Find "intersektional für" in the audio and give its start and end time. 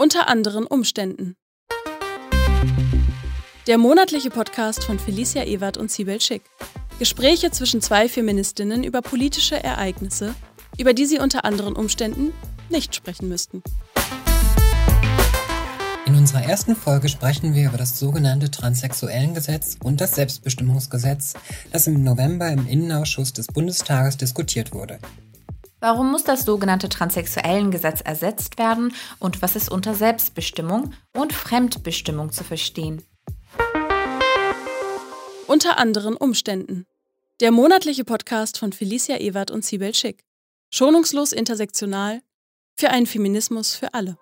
41.32-42.90